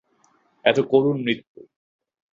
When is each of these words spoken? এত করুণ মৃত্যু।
এত 0.65 0.77
করুণ 0.91 1.17
মৃত্যু। 1.23 1.59